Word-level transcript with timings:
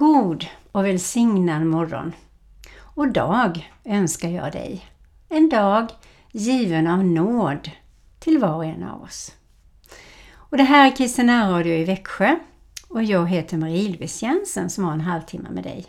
God 0.00 0.46
och 0.72 0.84
välsignad 0.84 1.66
morgon 1.66 2.12
och 2.80 3.12
dag 3.12 3.70
önskar 3.84 4.28
jag 4.28 4.52
dig. 4.52 4.86
En 5.28 5.48
dag 5.48 5.90
given 6.32 6.86
av 6.86 7.04
nåd 7.04 7.70
till 8.18 8.38
var 8.38 8.54
och 8.54 8.64
en 8.64 8.82
av 8.82 9.02
oss. 9.02 9.32
Och 10.32 10.56
det 10.56 10.62
här 10.62 10.86
är 10.86 10.96
Kristina 10.96 11.50
Radio 11.50 11.74
i 11.74 11.84
Växjö 11.84 12.36
och 12.88 13.02
jag 13.02 13.28
heter 13.28 13.56
Marie-Louise 13.56 14.26
Jensen 14.26 14.70
som 14.70 14.84
har 14.84 14.92
en 14.92 15.00
halvtimme 15.00 15.50
med 15.50 15.64
dig. 15.64 15.86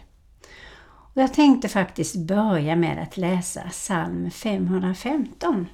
Och 0.86 1.22
jag 1.22 1.34
tänkte 1.34 1.70
faktiskt 1.70 2.16
börja 2.16 2.76
med 2.76 3.04
att 3.04 3.18
läsa 3.18 3.62
psalm 3.70 4.32
515. 4.32 5.68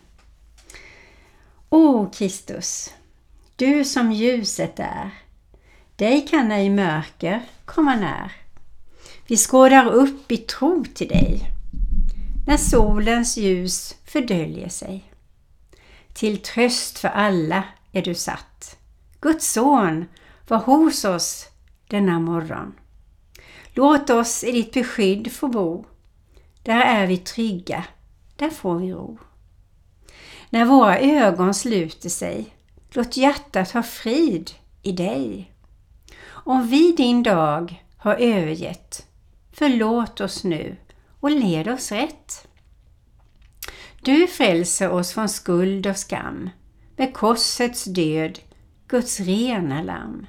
O 1.70 2.10
Kristus, 2.14 2.94
du 3.56 3.86
som 3.86 4.12
ljuset 4.12 4.80
är, 4.80 5.12
dig 5.98 6.28
kan 6.28 6.52
ej 6.52 6.70
mörker 6.70 7.42
komma 7.66 7.96
när. 7.96 8.32
Vi 9.28 9.38
skådar 9.38 9.86
upp 9.86 10.32
i 10.32 10.38
tro 10.38 10.86
till 10.94 11.08
dig 11.08 11.42
när 12.48 12.58
solens 12.58 13.38
ljus 13.38 13.96
fördöljer 14.06 14.70
sig. 14.70 15.04
Till 16.14 16.38
tröst 16.38 17.00
för 17.00 17.08
alla 17.08 17.64
är 17.92 18.02
du 18.02 18.16
satt. 18.16 18.78
Guds 19.22 19.54
son 19.54 20.06
var 20.48 20.58
hos 20.58 21.06
oss 21.06 21.48
denna 21.88 22.20
morgon. 22.20 22.74
Låt 23.74 24.10
oss 24.10 24.44
i 24.44 24.52
ditt 24.52 24.74
beskydd 24.74 25.32
få 25.32 25.48
bo. 25.48 25.86
Där 26.64 26.82
är 26.82 27.08
vi 27.08 27.18
trygga, 27.18 27.84
där 28.36 28.50
får 28.50 28.76
vi 28.80 28.92
ro. 28.92 29.18
När 30.50 30.66
våra 30.66 31.00
ögon 31.00 31.54
sluter 31.54 32.10
sig, 32.10 32.56
låt 32.90 33.18
hjärtat 33.18 33.72
ha 33.72 33.84
frid 33.84 34.52
i 34.82 34.92
dig. 34.92 35.52
Om 36.50 36.68
vi 36.68 36.92
din 36.92 37.24
dag 37.24 37.84
har 37.98 38.16
övergett, 38.16 39.08
förlåt 39.52 40.22
oss 40.22 40.44
nu 40.44 40.76
och 41.20 41.32
led 41.32 41.68
oss 41.68 41.92
rätt. 41.92 42.48
Du 44.02 44.28
frälser 44.28 44.92
oss 44.92 45.14
från 45.14 45.30
skuld 45.30 45.88
och 45.88 45.98
skam 45.98 46.50
med 46.96 47.14
korsets 47.14 47.84
död, 47.86 48.40
Guds 48.88 49.20
rena 49.20 49.82
lamm. 49.82 50.28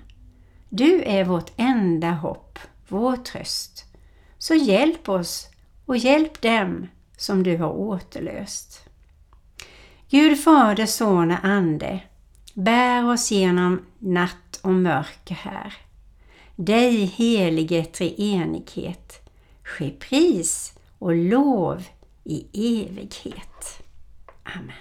Du 0.68 1.02
är 1.02 1.24
vårt 1.24 1.52
enda 1.56 2.10
hopp, 2.10 2.58
vår 2.88 3.16
tröst. 3.16 3.84
Så 4.38 4.54
hjälp 4.54 5.08
oss 5.08 5.48
och 5.86 5.96
hjälp 5.96 6.40
dem 6.40 6.88
som 7.16 7.42
du 7.42 7.56
har 7.56 7.70
återlöst. 7.70 8.88
Gud 10.10 10.40
Fader, 10.44 10.86
Son 10.86 11.30
och 11.30 11.44
Ande, 11.44 12.00
bär 12.54 13.12
oss 13.12 13.30
genom 13.30 13.86
natt 13.98 14.60
och 14.62 14.72
mörker 14.74 15.34
här. 15.34 15.87
Dig 16.60 17.04
helige 17.06 17.84
treenighet, 17.84 19.30
ske 19.62 19.90
pris 19.90 20.72
och 20.98 21.14
lov 21.14 21.84
i 22.24 22.46
evighet. 22.52 23.82
Amen. 24.42 24.72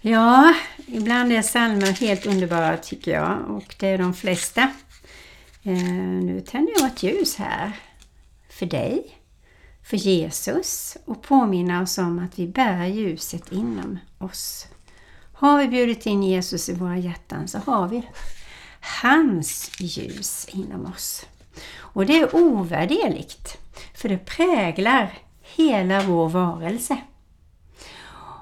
Ja, 0.00 0.54
ibland 0.86 1.32
är 1.32 1.42
psalmer 1.42 1.92
helt 1.92 2.26
underbara 2.26 2.76
tycker 2.76 3.10
jag 3.10 3.50
och 3.50 3.76
det 3.78 3.88
är 3.88 3.98
de 3.98 4.14
flesta. 4.14 4.62
Eh, 5.62 5.72
nu 6.22 6.40
tänder 6.40 6.72
jag 6.78 6.86
ett 6.86 7.02
ljus 7.02 7.36
här 7.36 7.72
för 8.48 8.66
dig, 8.66 9.18
för 9.82 9.96
Jesus 9.96 10.96
och 11.04 11.22
påminna 11.22 11.82
oss 11.82 11.98
om 11.98 12.18
att 12.18 12.38
vi 12.38 12.46
bär 12.46 12.86
ljuset 12.86 13.52
inom 13.52 13.98
oss. 14.18 14.66
Har 15.32 15.58
vi 15.58 15.68
bjudit 15.68 16.06
in 16.06 16.22
Jesus 16.22 16.68
i 16.68 16.74
våra 16.74 16.98
hjärtan 16.98 17.48
så 17.48 17.58
har 17.58 17.88
vi 17.88 18.08
hans 19.02 19.70
ljus 19.78 20.48
inom 20.52 20.86
oss. 20.86 21.26
Och 21.78 22.06
det 22.06 22.20
är 22.20 22.36
ovärderligt, 22.36 23.58
för 23.94 24.08
det 24.08 24.18
präglar 24.18 25.18
hela 25.42 26.02
vår 26.02 26.28
varelse. 26.28 26.96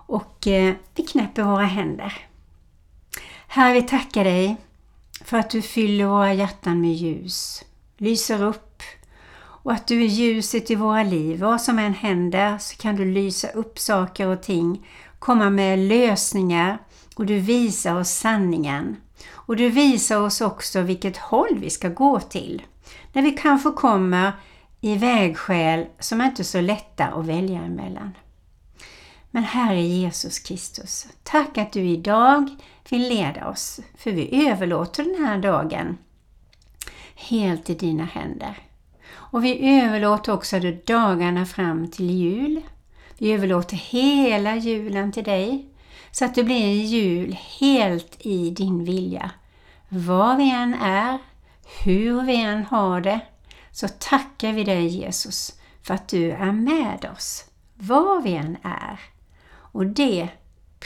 Och 0.06 0.46
eh, 0.46 0.74
vi 0.94 1.02
knäpper 1.02 1.42
våra 1.42 1.64
händer. 1.64 2.26
Herre, 3.46 3.74
vi 3.74 3.82
tackar 3.82 4.24
dig 4.24 4.56
för 5.24 5.38
att 5.38 5.50
du 5.50 5.62
fyller 5.62 6.06
våra 6.06 6.34
hjärtan 6.34 6.80
med 6.80 6.94
ljus, 6.94 7.64
lyser 7.96 8.42
upp 8.42 8.82
och 9.64 9.72
att 9.72 9.86
du 9.86 10.02
är 10.02 10.06
ljuset 10.06 10.70
i 10.70 10.74
våra 10.74 11.02
liv. 11.02 11.40
Vad 11.40 11.60
som 11.60 11.78
än 11.78 11.94
händer 11.94 12.58
så 12.58 12.76
kan 12.76 12.96
du 12.96 13.04
lysa 13.04 13.48
upp 13.48 13.78
saker 13.78 14.26
och 14.26 14.42
ting, 14.42 14.86
komma 15.18 15.50
med 15.50 15.78
lösningar 15.78 16.78
och 17.16 17.26
du 17.26 17.38
visar 17.38 18.00
oss 18.00 18.10
sanningen. 18.10 18.96
Och 19.30 19.56
du 19.56 19.68
visar 19.68 20.20
oss 20.20 20.40
också 20.40 20.80
vilket 20.80 21.16
håll 21.16 21.58
vi 21.58 21.70
ska 21.70 21.88
gå 21.88 22.20
till. 22.20 22.62
När 23.12 23.22
vi 23.22 23.30
kanske 23.30 23.70
kommer 23.70 24.32
i 24.80 24.96
vägskäl 24.96 25.86
som 25.98 26.20
är 26.20 26.24
inte 26.24 26.42
är 26.42 26.44
så 26.44 26.60
lätta 26.60 27.04
att 27.06 27.26
välja 27.26 27.62
emellan. 27.62 28.10
Men 29.30 29.42
Herre 29.42 29.82
Jesus 29.82 30.38
Kristus, 30.38 31.06
tack 31.22 31.58
att 31.58 31.72
du 31.72 31.80
idag 31.80 32.56
vill 32.88 33.08
leda 33.08 33.48
oss, 33.48 33.80
för 33.96 34.10
vi 34.10 34.48
överlåter 34.48 35.04
den 35.04 35.26
här 35.26 35.38
dagen 35.38 35.98
helt 37.14 37.70
i 37.70 37.74
dina 37.74 38.04
händer. 38.04 38.58
Och 39.12 39.44
vi 39.44 39.80
överlåter 39.80 40.32
också 40.32 40.60
dagarna 40.86 41.46
fram 41.46 41.90
till 41.90 42.10
jul. 42.10 42.60
Vi 43.18 43.32
överlåter 43.32 43.76
hela 43.76 44.56
julen 44.56 45.12
till 45.12 45.24
dig, 45.24 45.68
så 46.14 46.24
att 46.24 46.34
det 46.34 46.44
blir 46.44 46.64
en 46.64 46.86
jul 46.86 47.36
helt 47.60 48.16
i 48.18 48.50
din 48.50 48.84
vilja. 48.84 49.30
Var 49.88 50.36
vi 50.36 50.50
än 50.50 50.74
är, 50.74 51.18
hur 51.84 52.22
vi 52.22 52.36
än 52.36 52.64
har 52.64 53.00
det, 53.00 53.20
så 53.70 53.88
tackar 53.88 54.52
vi 54.52 54.64
dig 54.64 54.86
Jesus 54.86 55.60
för 55.82 55.94
att 55.94 56.08
du 56.08 56.30
är 56.30 56.52
med 56.52 57.10
oss, 57.12 57.44
var 57.74 58.22
vi 58.22 58.34
än 58.34 58.56
är. 58.62 59.00
Och 59.54 59.86
det 59.86 60.28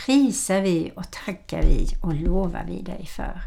prisar 0.07 0.61
vi 0.61 0.93
och 0.97 1.11
tackar 1.11 1.63
vi 1.63 1.87
och 2.03 2.15
lovar 2.15 2.65
vi 2.69 2.83
dig 2.83 3.07
för. 3.07 3.41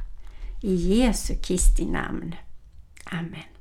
I 0.62 0.75
Jesu 0.75 1.36
Kristi 1.36 1.86
namn. 1.86 2.36
Amen. 3.06 3.52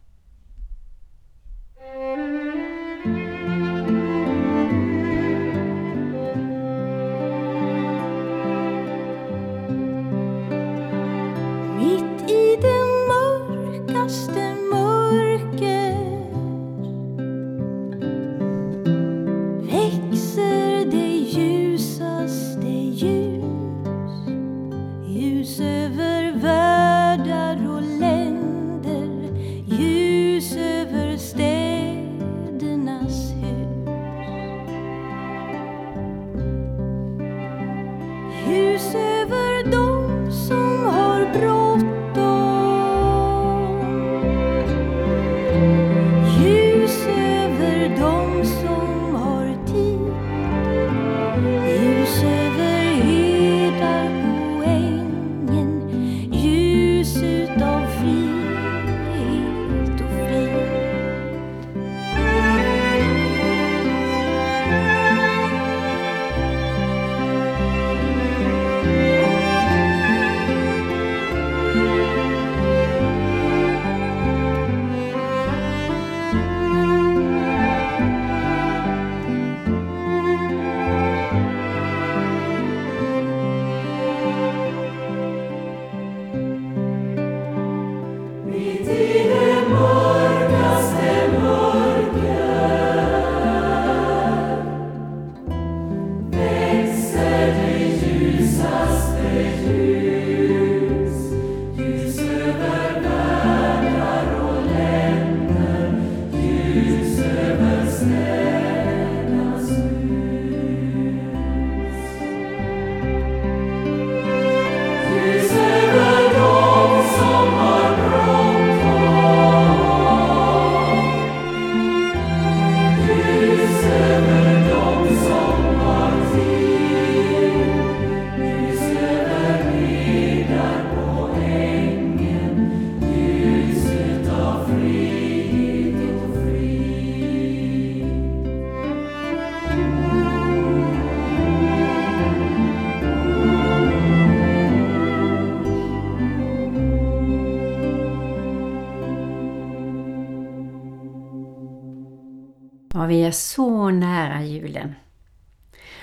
Ja, 153.01 153.07
vi 153.07 153.23
är 153.25 153.31
så 153.31 153.91
nära 153.91 154.45
julen. 154.45 154.95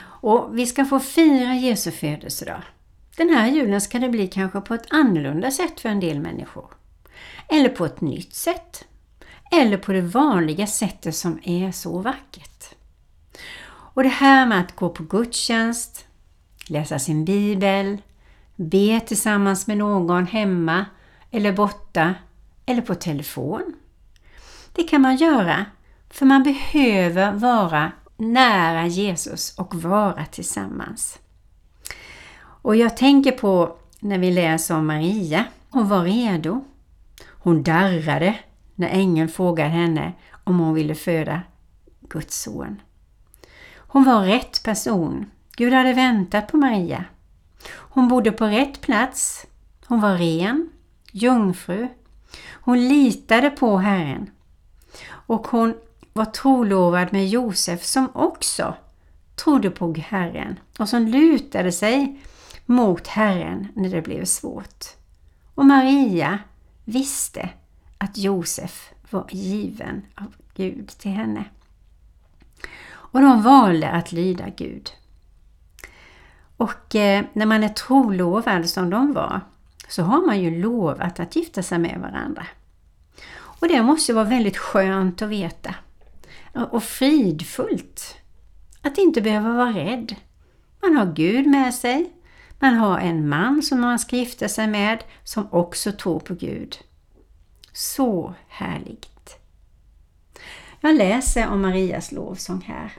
Och 0.02 0.58
vi 0.58 0.66
ska 0.66 0.86
få 0.86 1.00
fira 1.00 1.56
Jesu 1.56 1.92
födelsedag. 1.92 2.62
Den 3.18 3.30
här 3.30 3.52
julen 3.52 3.82
ska 3.82 4.00
det 4.00 4.10
bli 4.10 4.28
kanske 4.28 4.62
på 4.62 4.74
ett 4.74 4.88
annorlunda 4.90 5.52
sätt 5.52 5.80
för 5.80 5.90
en 5.90 6.00
del 6.00 6.20
människor. 6.20 6.66
Eller 7.48 7.70
på 7.70 7.86
ett 7.86 8.02
nytt 8.02 8.34
sätt. 8.34 8.88
Eller 9.52 9.78
på 9.78 9.92
det 9.92 10.02
vanliga 10.02 10.68
sättet 10.68 11.16
som 11.16 11.40
är 11.44 11.72
så 11.72 12.00
vackert. 12.00 12.76
Och 13.70 14.04
det 14.04 14.10
här 14.10 14.46
med 14.46 14.60
att 14.60 14.76
gå 14.76 14.90
på 14.90 15.04
gudstjänst, 15.04 16.06
läsa 16.68 17.00
sin 17.00 17.26
bibel, 17.26 17.98
be 18.56 19.00
tillsammans 19.00 19.68
med 19.68 19.78
någon 19.78 20.28
hemma 20.28 20.86
eller 21.32 21.52
borta 21.52 22.16
eller 22.66 22.82
på 22.82 22.96
telefon. 22.96 23.74
Det 24.72 24.84
kan 24.84 25.02
man 25.02 25.16
göra 25.16 25.66
för 26.10 26.26
man 26.26 26.44
behöver 26.44 27.32
vara 27.32 27.92
nära 28.18 28.88
Jesus 28.88 29.58
och 29.58 29.76
vara 29.76 30.26
tillsammans. 30.26 31.20
Och 32.62 32.76
jag 32.76 32.98
tänker 32.98 33.32
på 33.32 33.78
när 34.00 34.18
vi 34.18 34.32
läser 34.32 34.76
om 34.76 34.88
Maria. 34.88 35.46
Hon 35.70 35.88
var 35.88 36.04
redo. 36.04 36.66
Hon 37.30 37.64
darrade 37.64 38.36
när 38.76 38.90
ängeln 38.90 39.30
frågade 39.30 39.70
henne 39.70 40.14
om 40.44 40.60
hon 40.60 40.74
ville 40.74 40.96
föda 40.96 41.42
Guds 42.10 42.42
son. 42.42 42.82
Hon 43.76 44.04
var 44.04 44.24
rätt 44.24 44.64
person. 44.64 45.32
Gud 45.58 45.74
hade 45.74 45.94
väntat 45.94 46.48
på 46.48 46.58
Maria. 46.58 47.06
Hon 47.70 48.08
bodde 48.08 48.32
på 48.32 48.46
rätt 48.46 48.82
plats. 48.82 49.46
Hon 49.88 50.02
var 50.02 50.18
ren, 50.18 50.70
jungfru. 51.12 51.88
Hon 52.52 52.88
litade 52.88 53.50
på 53.50 53.78
Herren. 53.78 54.30
Och 55.10 55.48
hon 55.48 55.76
var 56.18 56.26
trolovad 56.26 57.14
med 57.14 57.28
Josef 57.28 57.84
som 57.84 58.10
också 58.14 58.76
trodde 59.36 59.70
på 59.70 59.94
Herren 59.94 60.60
och 60.80 60.90
som 60.90 61.08
lutade 61.08 61.72
sig 61.72 62.20
mot 62.66 63.08
Herren 63.08 63.68
när 63.76 63.90
det 63.90 64.02
blev 64.02 64.26
svårt. 64.26 64.86
Och 65.56 65.66
Maria 65.66 66.40
visste 66.86 67.50
att 67.98 68.18
Josef 68.18 68.92
var 69.10 69.28
given 69.32 70.06
av 70.16 70.34
Gud 70.56 70.88
till 70.88 71.12
henne. 71.12 71.46
Och 72.90 73.22
de 73.22 73.42
valde 73.42 73.90
att 73.90 74.12
lyda 74.12 74.50
Gud. 74.50 74.90
Och 76.58 76.96
eh, 76.96 77.26
när 77.34 77.46
man 77.46 77.64
är 77.64 77.70
trolovad 77.70 78.70
som 78.70 78.90
de 78.90 79.14
var 79.14 79.42
så 79.88 80.04
har 80.04 80.26
man 80.26 80.42
ju 80.42 80.62
lovat 80.62 81.20
att 81.20 81.36
gifta 81.36 81.64
sig 81.64 81.80
med 81.80 82.00
varandra. 82.00 82.48
Och 83.38 83.68
det 83.68 83.82
måste 83.82 84.14
vara 84.14 84.26
väldigt 84.26 84.58
skönt 84.58 85.22
att 85.22 85.30
veta. 85.30 85.76
Och 86.66 86.84
fridfullt. 86.84 88.16
Att 88.82 88.98
inte 88.98 89.22
behöva 89.22 89.54
vara 89.54 89.72
rädd. 89.72 90.16
Man 90.82 90.98
har 90.98 91.14
Gud 91.14 91.48
med 91.48 91.74
sig. 91.74 92.12
Man 92.60 92.74
har 92.74 93.00
en 93.00 93.30
man 93.30 93.64
som 93.64 93.82
man 93.82 94.00
ska 94.00 94.16
gifta 94.16 94.50
sig 94.50 94.68
med 94.68 95.04
som 95.24 95.48
också 95.52 95.92
tror 95.92 96.20
på 96.20 96.34
Gud. 96.34 96.78
Så 97.74 98.34
härligt! 98.48 99.40
Jag 100.82 100.96
läser 100.96 101.48
om 101.48 101.62
Marias 101.62 102.12
lovsång 102.12 102.62
här. 102.62 102.92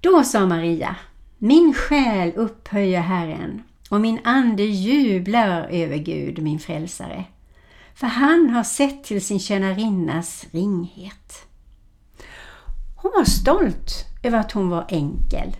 Då 0.00 0.24
sa 0.24 0.46
Maria, 0.46 0.96
min 1.38 1.74
själ 1.74 2.32
upphöjer 2.36 3.00
Herren 3.00 3.62
och 3.90 4.00
min 4.00 4.20
ande 4.24 4.62
jublar 4.62 5.68
över 5.68 5.96
Gud, 5.96 6.42
min 6.42 6.58
frälsare. 6.58 7.24
För 7.94 8.06
han 8.06 8.50
har 8.50 8.64
sett 8.64 9.04
till 9.04 9.24
sin 9.24 9.40
tjänarinnas 9.40 10.46
ringhet. 10.50 11.46
Hon 13.02 13.12
var 13.14 13.24
stolt 13.24 14.06
över 14.22 14.38
att 14.38 14.52
hon 14.52 14.68
var 14.68 14.84
enkel 14.88 15.56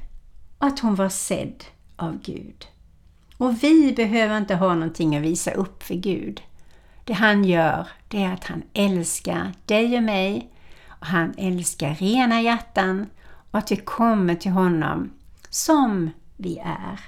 och 0.59 0.67
att 0.67 0.79
hon 0.79 0.95
var 0.95 1.09
sedd 1.09 1.65
av 1.97 2.21
Gud. 2.23 2.67
Och 3.37 3.63
vi 3.63 3.93
behöver 3.93 4.39
inte 4.39 4.55
ha 4.55 4.75
någonting 4.75 5.17
att 5.17 5.23
visa 5.23 5.51
upp 5.51 5.83
för 5.83 5.95
Gud. 5.95 6.43
Det 7.05 7.13
han 7.13 7.45
gör, 7.45 7.89
det 8.09 8.23
är 8.23 8.33
att 8.33 8.45
han 8.45 8.63
älskar 8.73 9.53
dig 9.67 9.97
och 9.97 10.03
mig 10.03 10.51
och 10.89 11.07
han 11.07 11.35
älskar 11.39 11.95
rena 11.95 12.43
hjärtan 12.43 13.07
och 13.51 13.59
att 13.59 13.73
vi 13.73 13.77
kommer 13.77 14.35
till 14.35 14.53
honom 14.53 15.13
som 15.51 16.11
vi 16.37 16.59
är. 16.59 17.01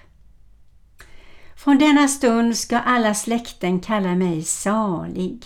Från 1.56 1.78
denna 1.78 2.08
stund 2.08 2.56
ska 2.56 2.78
alla 2.78 3.14
släkten 3.14 3.80
kalla 3.80 4.14
mig 4.14 4.42
salig. 4.42 5.44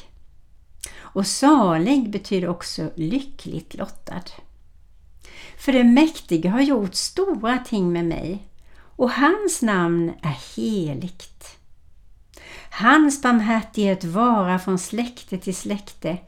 Och 0.97 1.27
salig 1.27 2.11
betyder 2.11 2.49
också 2.49 2.91
lyckligt 2.97 3.75
lottad. 3.75 4.23
För 5.59 5.73
det 5.73 5.85
mäktige 5.85 6.49
har 6.49 6.61
gjort 6.61 6.95
stora 6.95 7.59
ting 7.59 7.93
med 7.93 8.05
mig 8.05 8.49
och 8.97 9.11
hans 9.11 9.63
namn 9.63 10.13
är 10.23 10.57
heligt. 10.57 11.59
Hans 12.71 13.23
barmhärtighet 13.23 14.05
vara 14.05 14.59
från 14.59 14.79
släkte 14.79 15.39
till 15.39 15.57
släkte 15.57 16.19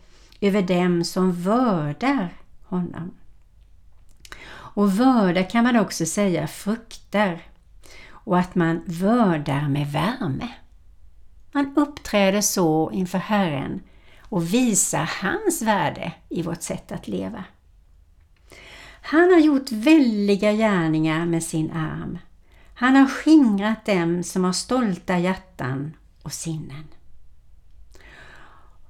över 0.41 0.63
dem 0.63 1.05
som 1.05 1.33
vördar 1.33 2.35
honom. 2.63 3.15
Och 4.53 4.93
vörda 4.93 5.43
kan 5.43 5.65
man 5.65 5.77
också 5.77 6.07
säga 6.07 6.47
fruktar 6.47 7.43
och 8.11 8.39
att 8.39 8.55
man 8.55 8.83
vördar 8.87 9.69
med 9.69 9.93
värme. 9.93 10.49
Man 11.53 11.77
uppträder 11.77 12.41
så 12.41 12.91
inför 12.91 13.19
Herren 13.19 13.83
och 14.21 14.55
visar 14.55 15.11
hans 15.23 15.63
värde 15.63 16.13
i 16.29 16.43
vårt 16.43 16.63
sätt 16.63 16.93
att 16.93 17.09
leva. 17.09 17.45
Han 19.03 19.33
har 19.33 19.41
gjort 19.41 19.73
väldiga 19.73 20.53
gärningar 20.53 21.27
med 21.27 21.43
sin 21.43 21.71
arm. 21.71 22.19
Han 22.75 22.97
har 22.97 23.07
skingrat 23.07 23.87
dem 23.87 24.23
som 24.23 24.45
har 24.45 24.53
stolta 24.53 25.19
hjärtan 25.19 25.97
och 26.23 26.33
sinnen. 26.33 26.85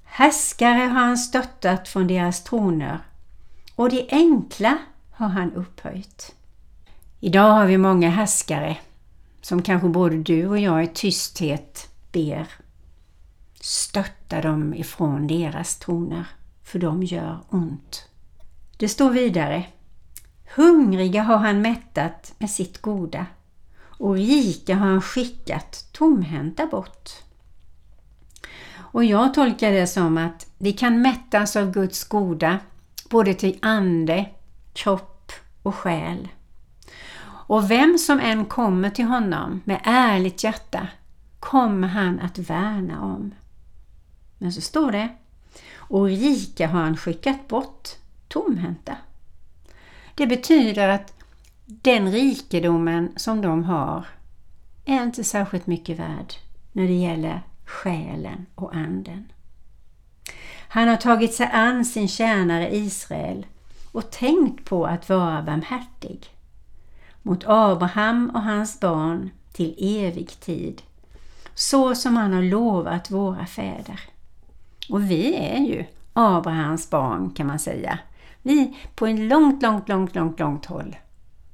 Härskare 0.05 0.79
har 0.79 1.01
han 1.01 1.19
stöttat 1.19 1.89
från 1.89 2.07
deras 2.07 2.45
troner 2.45 2.99
och 3.75 3.91
de 3.91 4.09
enkla 4.11 4.79
har 5.11 5.29
han 5.29 5.53
upphöjt. 5.53 6.35
Idag 7.21 7.51
har 7.51 7.67
vi 7.67 7.79
många 7.79 8.11
härskare 8.11 8.77
som 9.41 9.63
kanske 9.63 9.89
både 9.89 10.17
du 10.17 10.47
och 10.47 10.59
jag 10.59 10.85
i 10.85 10.87
tysthet 10.87 11.89
ber 12.13 12.47
stötta 13.61 14.41
dem 14.41 14.75
ifrån 14.75 15.27
deras 15.27 15.77
troner, 15.77 16.27
för 16.63 16.79
de 16.79 17.03
gör 17.03 17.41
ont. 17.49 18.09
Det 18.77 18.89
står 18.89 19.11
vidare 19.11 19.65
Hungriga 20.55 21.23
har 21.23 21.37
han 21.37 21.63
mättat 21.63 22.35
med 22.39 22.51
sitt 22.51 22.83
goda 22.83 23.27
och 23.83 24.15
rika 24.15 24.75
har 24.75 24.87
han 24.87 25.03
skickat 25.03 25.89
tomhänta 25.93 26.67
bort. 26.67 27.11
Och 28.93 29.05
jag 29.05 29.35
tolkar 29.35 29.73
det 29.73 29.87
som 29.87 30.19
att 30.19 30.47
vi 30.59 30.73
kan 30.73 31.03
mättas 31.03 31.57
av 31.57 31.71
Guds 31.73 32.05
goda 32.05 32.59
både 33.11 33.35
till 33.35 33.59
ande, 33.63 34.27
kropp 34.73 35.33
och 35.63 35.75
själ. 35.75 36.29
Och 37.27 37.71
vem 37.71 37.99
som 37.99 38.21
än 38.21 38.45
kommer 38.45 38.91
till 38.91 39.05
honom 39.05 39.61
med 39.65 39.81
ärligt 39.85 40.45
hjärta 40.45 40.89
kommer 41.41 41.89
han 41.89 42.21
att 42.21 42.39
värna 42.39 43.05
om. 43.05 43.35
Men 44.39 44.53
så 44.53 44.61
står 44.61 44.93
det, 44.93 45.09
och 45.77 46.05
rika 46.05 46.69
har 46.69 46.81
han 46.81 46.97
skickat 46.97 47.49
bort 47.49 47.89
tomhänta. 48.29 48.97
Det 50.15 50.27
betyder 50.27 50.89
att 50.89 51.15
den 51.67 52.13
rikedomen 52.13 53.13
som 53.17 53.41
de 53.41 53.65
har 53.65 54.07
är 54.85 55.03
inte 55.03 55.25
särskilt 55.25 55.67
mycket 55.67 55.99
värd 55.99 56.35
när 56.73 56.87
det 56.87 56.93
gäller 56.93 57.43
själen 57.65 58.47
och 58.55 58.75
anden. 58.75 59.33
Han 60.69 60.89
har 60.89 60.97
tagit 60.97 61.35
sig 61.35 61.51
an 61.53 61.85
sin 61.85 62.09
tjänare 62.09 62.77
Israel 62.77 63.47
och 63.93 64.11
tänkt 64.11 64.65
på 64.65 64.87
att 64.87 65.09
vara 65.09 65.43
barmhärtig 65.43 66.31
mot 67.23 67.45
Abraham 67.47 68.31
och 68.35 68.43
hans 68.43 68.81
barn 68.81 69.31
till 69.53 69.75
evig 69.79 70.41
tid, 70.41 70.83
så 71.55 71.95
som 71.95 72.17
han 72.17 72.33
har 72.33 72.43
lovat 72.43 73.11
våra 73.11 73.47
fäder. 73.47 74.01
Och 74.89 75.11
vi 75.11 75.35
är 75.35 75.59
ju 75.59 75.85
Abrahams 76.13 76.91
barn 76.91 77.31
kan 77.31 77.47
man 77.47 77.59
säga. 77.59 77.99
Vi 78.43 78.77
på 78.95 79.07
en 79.07 79.29
långt, 79.29 79.63
långt, 79.63 79.89
långt, 79.89 80.15
långt, 80.15 80.39
långt 80.39 80.67
håll 80.67 80.97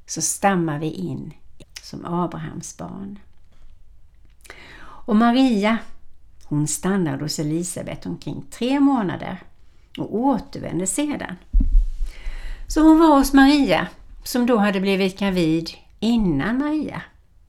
så 0.07 0.23
stammar 0.23 0.79
vi 0.79 0.91
in 0.91 1.35
som 1.83 2.05
Abrahams 2.05 2.77
barn. 2.77 3.19
Och 4.81 5.17
Maria, 5.17 5.79
hon 6.45 6.67
stannade 6.69 7.25
hos 7.25 7.39
Elisabet 7.39 8.07
omkring 8.07 8.45
tre 8.51 8.81
månader 8.81 9.43
och 9.99 10.15
återvände 10.15 10.87
sedan. 10.87 11.37
Så 12.69 12.83
hon 12.83 12.99
var 12.99 13.19
hos 13.19 13.33
Maria 13.33 13.89
som 14.25 14.47
då 14.47 14.57
hade 14.57 14.81
blivit 14.81 15.19
gravid 15.19 15.71
innan 16.01 16.59
Maria. 16.59 17.03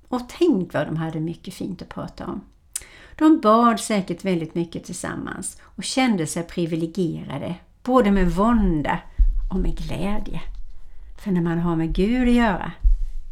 Och 0.08 0.30
tänk 0.30 0.74
vad 0.74 0.88
de 0.88 0.98
hade 0.98 1.20
mycket 1.20 1.54
fint 1.54 1.82
att 1.82 1.90
prata 1.90 2.26
om. 2.26 2.42
De 3.16 3.40
bad 3.40 3.80
säkert 3.80 4.26
väldigt 4.26 4.56
mycket 4.56 4.84
tillsammans 4.84 5.62
och 5.62 5.84
kände 5.84 6.28
sig 6.28 6.44
privilegierade 6.44 7.56
både 7.84 8.12
med 8.12 8.32
vånda 8.32 9.00
och 9.50 9.60
med 9.60 9.78
glädje. 9.78 10.42
För 11.18 11.32
när 11.32 11.42
man 11.42 11.60
har 11.60 11.76
med 11.76 11.94
Gud 11.94 12.28
att 12.28 12.34
göra, 12.34 12.72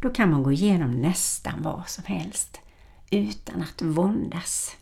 då 0.02 0.10
kan 0.10 0.30
man 0.30 0.42
gå 0.42 0.52
igenom 0.52 0.90
nästan 0.90 1.62
vad 1.62 1.88
som 1.88 2.04
helst 2.04 2.60
utan 3.10 3.62
att 3.62 3.82
våndas. 3.82 4.76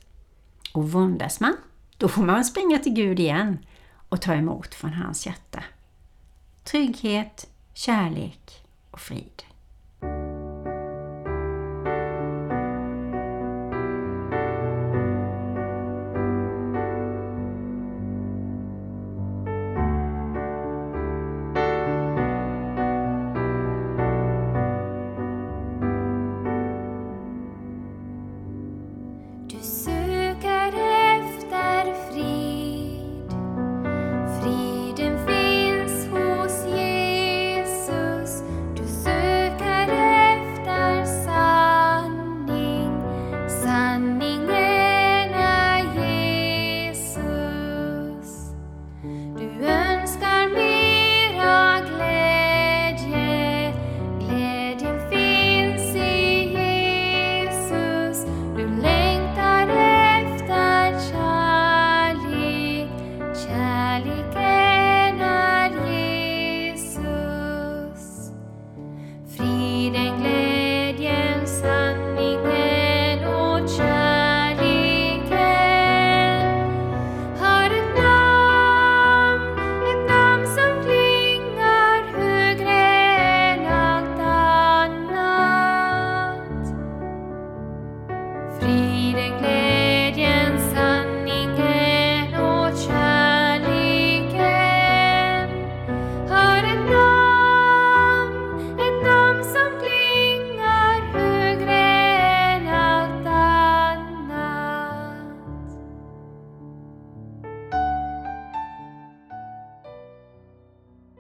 Och 0.73 0.93
våndas 0.93 1.41
man, 1.41 1.57
då 1.97 2.09
får 2.09 2.23
man 2.23 2.45
springa 2.45 2.79
till 2.79 2.93
Gud 2.93 3.21
igen 3.21 3.59
och 4.09 4.21
ta 4.21 4.35
emot 4.35 4.75
från 4.75 4.93
hans 4.93 5.27
hjärta. 5.27 5.65
Trygghet, 6.65 7.49
kärlek 7.75 8.65
och 8.91 9.01
frid. 9.01 9.43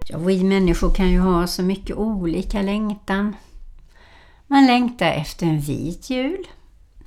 Ja, 0.06 0.18
vi 0.18 0.44
människor 0.44 0.90
kan 0.90 1.10
ju 1.10 1.20
ha 1.20 1.46
så 1.46 1.62
mycket 1.62 1.96
olika 1.96 2.62
längtan. 2.62 3.36
Man 4.46 4.66
längtar 4.66 5.12
efter 5.12 5.46
en 5.46 5.60
vit 5.60 6.10
jul. 6.10 6.44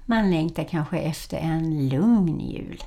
Man 0.05 0.31
längtar 0.31 0.63
kanske 0.63 0.99
efter 0.99 1.37
en 1.37 1.89
lugn 1.89 2.39
jul. 2.39 2.83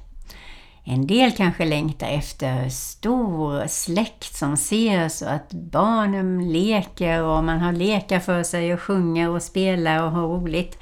En 0.84 1.06
del 1.06 1.32
kanske 1.32 1.64
längtar 1.64 2.08
efter 2.08 2.68
stor 2.68 3.66
släkt 3.66 4.36
som 4.36 4.56
ser 4.56 5.08
så 5.08 5.26
att 5.26 5.52
barnen 5.52 6.52
leker 6.52 7.22
och 7.22 7.44
man 7.44 7.60
har 7.60 7.72
lekar 7.72 8.20
för 8.20 8.42
sig 8.42 8.74
och 8.74 8.80
sjunger 8.80 9.30
och 9.30 9.42
spelar 9.42 10.02
och 10.02 10.10
har 10.10 10.28
roligt. 10.28 10.78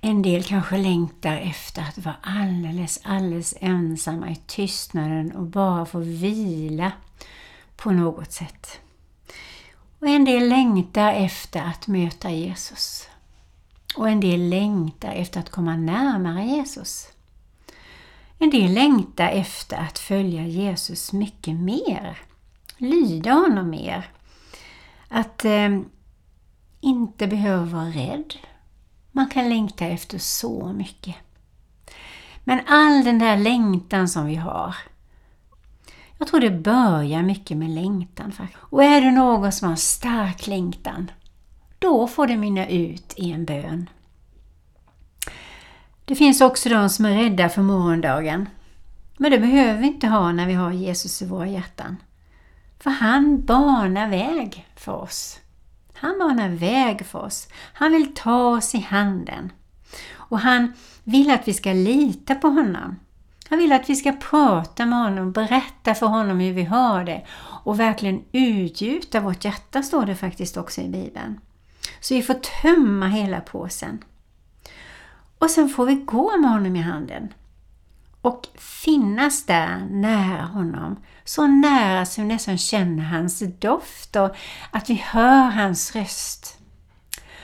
En 0.00 0.22
del 0.22 0.42
kanske 0.42 0.76
längtar 0.76 1.36
efter 1.36 1.82
att 1.82 1.98
vara 1.98 2.16
alldeles, 2.22 3.00
alldeles 3.04 3.54
ensamma 3.60 4.30
i 4.30 4.36
tystnaden 4.46 5.32
och 5.32 5.46
bara 5.46 5.86
få 5.86 5.98
vila 5.98 6.92
på 7.84 7.90
något 7.90 8.32
sätt. 8.32 8.80
Och 9.98 10.08
en 10.08 10.24
del 10.24 10.48
längtar 10.48 11.12
efter 11.12 11.62
att 11.62 11.86
möta 11.86 12.30
Jesus. 12.30 13.08
Och 13.96 14.08
en 14.08 14.20
del 14.20 14.48
längtar 14.48 15.12
efter 15.12 15.40
att 15.40 15.50
komma 15.50 15.76
närmare 15.76 16.44
Jesus. 16.44 17.08
En 18.38 18.50
del 18.50 18.74
längtar 18.74 19.28
efter 19.28 19.76
att 19.76 19.98
följa 19.98 20.46
Jesus 20.46 21.12
mycket 21.12 21.54
mer. 21.54 22.18
Lyda 22.76 23.32
honom 23.32 23.70
mer. 23.70 24.08
Att 25.08 25.44
eh, 25.44 25.80
inte 26.80 27.26
behöva 27.26 27.64
vara 27.64 27.88
rädd. 27.88 28.34
Man 29.12 29.28
kan 29.30 29.48
längta 29.48 29.86
efter 29.86 30.18
så 30.18 30.72
mycket. 30.72 31.16
Men 32.44 32.60
all 32.66 33.04
den 33.04 33.18
där 33.18 33.36
längtan 33.36 34.08
som 34.08 34.26
vi 34.26 34.34
har, 34.34 34.74
jag 36.18 36.28
tror 36.28 36.40
det 36.40 36.50
börjar 36.50 37.22
mycket 37.22 37.56
med 37.56 37.70
längtan. 37.70 38.32
Och 38.56 38.84
är 38.84 39.00
det 39.00 39.10
någon 39.10 39.52
som 39.52 39.68
har 39.68 39.76
stark 39.76 40.46
längtan, 40.46 41.10
då 41.78 42.06
får 42.06 42.26
det 42.26 42.36
mynna 42.36 42.68
ut 42.68 43.14
i 43.16 43.32
en 43.32 43.44
bön. 43.44 43.90
Det 46.04 46.14
finns 46.14 46.40
också 46.40 46.68
de 46.68 46.88
som 46.88 47.04
är 47.04 47.22
rädda 47.22 47.48
för 47.48 47.62
morgondagen. 47.62 48.48
Men 49.16 49.30
det 49.30 49.38
behöver 49.38 49.80
vi 49.80 49.86
inte 49.86 50.06
ha 50.06 50.32
när 50.32 50.46
vi 50.46 50.52
har 50.52 50.72
Jesus 50.72 51.22
i 51.22 51.26
våra 51.26 51.46
hjärtan. 51.46 51.96
För 52.78 52.90
han 52.90 53.44
banar 53.44 54.08
väg 54.08 54.66
för 54.76 54.92
oss. 54.92 55.40
Han 55.94 56.18
banar 56.18 56.48
väg 56.48 57.06
för 57.06 57.18
oss. 57.18 57.48
Han 57.72 57.92
vill 57.92 58.14
ta 58.14 58.48
oss 58.48 58.74
i 58.74 58.78
handen. 58.78 59.52
Och 60.14 60.40
han 60.40 60.72
vill 61.04 61.30
att 61.30 61.48
vi 61.48 61.54
ska 61.54 61.72
lita 61.72 62.34
på 62.34 62.48
honom. 62.48 62.96
Han 63.48 63.58
vill 63.58 63.72
att 63.72 63.90
vi 63.90 63.96
ska 63.96 64.12
prata 64.12 64.86
med 64.86 64.98
honom, 64.98 65.32
berätta 65.32 65.94
för 65.94 66.06
honom 66.06 66.40
hur 66.40 66.52
vi 66.52 66.64
har 66.64 67.04
det 67.04 67.26
och 67.64 67.80
verkligen 67.80 68.24
utgjuta 68.32 69.20
vårt 69.20 69.44
hjärta, 69.44 69.82
står 69.82 70.06
det 70.06 70.14
faktiskt 70.14 70.56
också 70.56 70.80
i 70.80 70.88
Bibeln. 70.88 71.40
Så 72.00 72.14
vi 72.14 72.22
får 72.22 72.34
tömma 72.34 73.08
hela 73.08 73.40
påsen. 73.40 74.04
Och 75.38 75.50
sen 75.50 75.68
får 75.68 75.86
vi 75.86 75.94
gå 75.94 76.36
med 76.36 76.50
honom 76.50 76.76
i 76.76 76.80
handen 76.80 77.32
och 78.24 78.46
finnas 78.58 79.46
där 79.46 79.86
nära 79.90 80.42
honom. 80.42 80.96
Så 81.24 81.46
nära 81.46 82.06
så 82.06 82.20
vi 82.20 82.28
nästan 82.28 82.58
känner 82.58 83.04
hans 83.04 83.42
doft 83.58 84.16
och 84.16 84.36
att 84.70 84.90
vi 84.90 84.94
hör 84.94 85.50
hans 85.50 85.96
röst. 85.96 86.58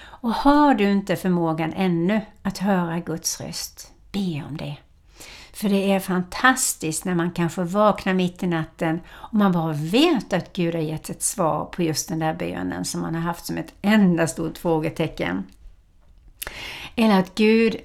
Och 0.02 0.33
har 0.33 0.75
du 0.75 0.92
inte 0.92 1.16
förmågan 1.16 1.73
ännu 1.73 2.21
att 2.42 2.59
höra 2.59 2.99
Guds 2.99 3.40
röst, 3.40 3.92
be 4.12 4.45
om 4.49 4.57
det. 4.57 4.76
För 5.61 5.69
det 5.69 5.93
är 5.93 6.00
fantastiskt 6.00 7.05
när 7.05 7.14
man 7.14 7.31
kan 7.31 7.50
få 7.50 7.64
vakna 7.64 8.14
mitt 8.14 8.43
i 8.43 8.47
natten 8.47 9.00
och 9.09 9.35
man 9.35 9.52
bara 9.52 9.73
vet 9.73 10.33
att 10.33 10.52
Gud 10.52 10.75
har 10.75 10.83
gett 10.83 11.11
ett 11.11 11.23
svar 11.23 11.64
på 11.64 11.83
just 11.83 12.09
den 12.09 12.19
där 12.19 12.35
bönen 12.35 12.85
som 12.85 13.00
man 13.00 13.14
har 13.14 13.23
haft 13.23 13.47
som 13.47 13.59
ett 13.59 13.75
enda 13.83 14.26
stort 14.26 14.59
frågetecken. 14.59 15.45
Eller 16.97 17.21
att 17.21 17.35
Gud 17.35 17.76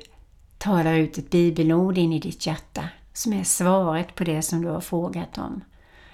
talar 0.57 0.93
ut 0.93 1.17
ett 1.17 1.29
bibelord 1.29 1.97
in 1.97 2.13
i 2.13 2.19
ditt 2.19 2.45
hjärta 2.45 2.89
som 3.13 3.33
är 3.33 3.43
svaret 3.43 4.15
på 4.15 4.23
det 4.23 4.41
som 4.41 4.61
du 4.61 4.67
har 4.67 4.81
frågat 4.81 5.37
om. 5.37 5.61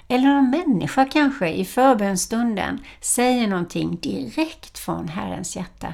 Eller 0.08 0.27
någon 0.27 0.50
människa 0.50 1.06
kanske 1.06 1.50
i 1.50 1.65
förbönstunden 1.65 2.80
säger 3.01 3.48
någonting 3.48 3.98
direkt 4.01 4.77
från 4.80 5.08
Herrens 5.08 5.56
hjärta 5.56 5.94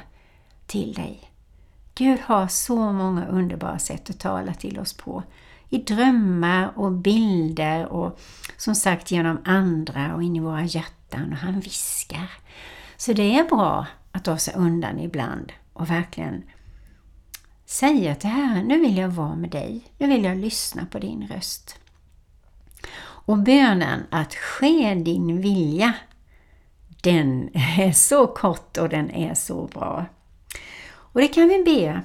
till 0.67 0.93
dig. 0.93 1.31
Gud 1.95 2.19
har 2.19 2.47
så 2.47 2.91
många 2.91 3.27
underbara 3.27 3.79
sätt 3.79 4.09
att 4.09 4.19
tala 4.19 4.53
till 4.53 4.79
oss 4.79 4.93
på 4.93 5.23
i 5.69 5.77
drömmar 5.77 6.71
och 6.75 6.91
bilder 6.91 7.85
och 7.85 8.19
som 8.57 8.75
sagt 8.75 9.11
genom 9.11 9.41
andra 9.45 10.15
och 10.15 10.23
in 10.23 10.35
i 10.35 10.39
våra 10.39 10.63
hjärtan 10.63 11.31
och 11.31 11.37
han 11.37 11.59
viskar. 11.59 12.31
Så 12.97 13.13
det 13.13 13.39
är 13.39 13.43
bra 13.43 13.87
att 14.11 14.25
ta 14.25 14.37
sig 14.37 14.53
undan 14.57 14.99
ibland 14.99 15.51
och 15.73 15.89
verkligen 15.89 16.43
säga 17.65 18.15
till 18.15 18.29
Herren, 18.29 18.65
nu 18.65 18.79
vill 18.79 18.97
jag 18.97 19.09
vara 19.09 19.35
med 19.35 19.49
dig, 19.49 19.81
nu 19.97 20.07
vill 20.07 20.23
jag 20.23 20.37
lyssna 20.37 20.85
på 20.85 20.99
din 20.99 21.27
röst. 21.27 21.79
Och 22.99 23.37
bönen 23.37 24.03
att 24.09 24.35
ske 24.35 24.95
din 24.95 25.41
vilja, 25.41 25.93
den 27.01 27.49
är 27.53 27.91
så 27.91 28.27
kort 28.27 28.77
och 28.77 28.89
den 28.89 29.11
är 29.11 29.33
så 29.33 29.67
bra. 29.67 30.05
Och 30.89 31.21
det 31.21 31.27
kan 31.27 31.47
vi 31.47 31.63
be. 31.63 32.01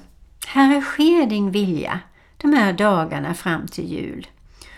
Herre, 0.47 0.81
ske 0.81 1.25
din 1.25 1.51
vilja 1.51 1.99
de 2.43 2.53
här 2.53 2.73
dagarna 2.73 3.33
fram 3.33 3.67
till 3.67 3.91
jul. 3.91 4.27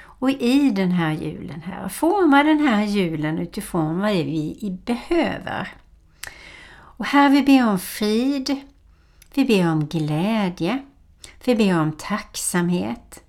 Och 0.03 0.29
i 0.29 0.69
den 0.69 0.91
här 0.91 1.11
julen 1.11 1.61
här, 1.61 1.89
forma 1.89 2.43
den 2.43 2.67
här 2.67 2.83
julen 2.83 3.39
utifrån 3.39 3.99
vad 3.99 4.11
vi 4.11 4.77
behöver. 4.85 5.67
Och 6.97 7.05
här 7.05 7.29
vi 7.29 7.41
ber 7.41 7.69
om 7.69 7.79
frid, 7.79 8.55
vi 9.33 9.45
ber 9.45 9.71
om 9.71 9.85
glädje, 9.85 10.81
vi 11.45 11.55
ber 11.55 11.79
om 11.79 11.91
tacksamhet. 11.91 13.23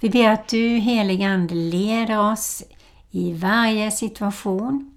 Vi 0.00 0.10
ber 0.10 0.30
att 0.30 0.48
du 0.48 0.68
helige 0.68 1.28
Ande 1.28 1.54
leder 1.54 2.32
oss 2.32 2.62
i 3.10 3.32
varje 3.32 3.90
situation. 3.90 4.96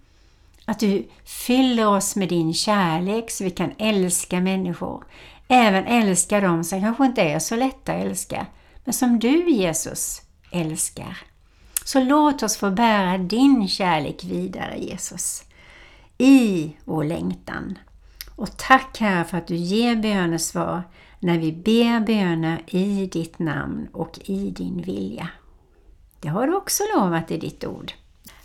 Att 0.66 0.80
du 0.80 1.08
fyller 1.26 1.88
oss 1.88 2.16
med 2.16 2.30
din 2.30 2.54
kärlek 2.54 3.32
så 3.32 3.44
vi 3.44 3.52
kan 3.52 3.72
älska 3.78 4.40
människor. 4.40 5.04
Även 5.48 5.86
älska 5.86 6.42
dem 6.42 6.64
som 6.64 6.82
kanske 6.82 7.06
inte 7.06 7.22
är 7.22 7.40
så 7.40 7.56
lätta 7.56 7.94
att 7.94 8.06
älska, 8.06 8.46
men 8.90 8.94
som 8.94 9.20
du 9.20 9.50
Jesus 9.50 10.22
älskar. 10.52 11.18
Så 11.86 12.00
låt 12.04 12.44
oss 12.44 12.58
få 12.58 12.72
bära 12.72 13.18
din 13.18 13.68
kärlek 13.68 14.24
vidare 14.24 14.78
Jesus, 14.78 15.44
i 16.18 16.72
vår 16.86 17.04
längtan. 17.04 17.78
Och 18.36 18.58
tack 18.58 19.00
Herre 19.00 19.26
för 19.26 19.38
att 19.38 19.48
du 19.48 19.56
ger 19.56 19.96
bönesvar 19.96 20.84
när 21.20 21.38
vi 21.38 21.52
ber 21.52 22.00
böner 22.00 22.64
i 22.68 23.06
ditt 23.06 23.40
namn 23.40 23.88
och 23.94 24.20
i 24.24 24.50
din 24.50 24.82
vilja. 24.82 25.28
Det 26.20 26.28
har 26.28 26.48
du 26.48 26.56
också 26.56 26.84
lovat 26.96 27.32
i 27.32 27.38
ditt 27.38 27.66
ord. 27.66 27.92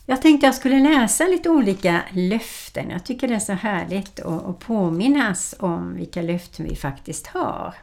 Jag 0.06 0.22
tänkte 0.22 0.46
jag 0.46 0.54
skulle 0.54 0.80
läsa 0.80 1.24
lite 1.24 1.50
olika 1.50 2.00
löften. 2.12 2.90
Jag 2.90 3.04
tycker 3.04 3.28
det 3.28 3.34
är 3.34 3.38
så 3.38 3.52
härligt 3.52 4.20
att 4.20 4.58
påminnas 4.58 5.54
om 5.58 5.94
vilka 5.94 6.22
löften 6.22 6.66
vi 6.68 6.76
faktiskt 6.76 7.26
har. 7.26 7.74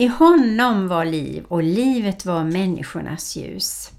I 0.00 0.06
honom 0.06 0.88
var 0.88 1.04
liv 1.04 1.44
och 1.48 1.62
livet 1.62 2.24
var 2.24 2.44
människornas 2.44 3.36
ljus. 3.36 3.90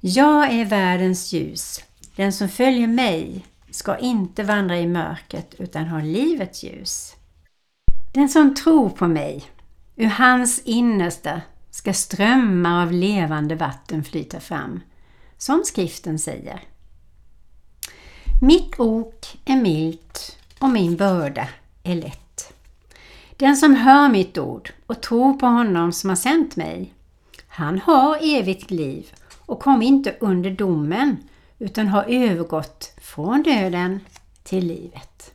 Jag 0.00 0.52
är 0.52 0.64
världens 0.64 1.32
ljus. 1.32 1.80
Den 2.16 2.32
som 2.32 2.48
följer 2.48 2.86
mig 2.86 3.46
ska 3.70 3.98
inte 3.98 4.42
vandra 4.42 4.78
i 4.78 4.86
mörkret 4.86 5.54
utan 5.58 5.86
ha 5.86 6.00
livets 6.00 6.62
ljus. 6.62 7.14
Den 8.14 8.28
som 8.28 8.54
tror 8.54 8.90
på 8.90 9.08
mig, 9.08 9.44
ur 9.96 10.06
hans 10.06 10.62
innersta 10.64 11.40
ska 11.70 11.92
strömmar 11.92 12.82
av 12.82 12.92
levande 12.92 13.54
vatten 13.54 14.04
flyta 14.04 14.40
fram, 14.40 14.80
som 15.38 15.62
skriften 15.64 16.18
säger. 16.18 16.60
Mitt 18.42 18.80
ok 18.80 19.38
är 19.44 19.56
milt 19.56 20.38
och 20.58 20.70
min 20.70 20.96
börda 20.96 21.48
är 21.82 21.94
lätt. 21.94 22.23
Den 23.36 23.56
som 23.56 23.74
hör 23.74 24.08
mitt 24.08 24.38
ord 24.38 24.70
och 24.86 25.02
tror 25.02 25.34
på 25.34 25.46
honom 25.46 25.92
som 25.92 26.10
har 26.10 26.16
sänt 26.16 26.56
mig, 26.56 26.94
han 27.48 27.78
har 27.78 28.18
evigt 28.22 28.70
liv 28.70 29.12
och 29.46 29.60
kom 29.60 29.82
inte 29.82 30.16
under 30.20 30.50
domen 30.50 31.16
utan 31.58 31.88
har 31.88 32.04
övergått 32.08 32.94
från 33.00 33.42
döden 33.42 34.00
till 34.42 34.66
livet. 34.66 35.34